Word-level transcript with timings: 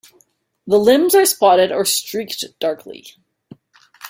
The 0.65 0.79
limbs 0.79 1.13
are 1.13 1.25
spotted 1.27 1.71
or 1.71 1.85
streaked 1.85 2.43
darkly. 2.59 3.05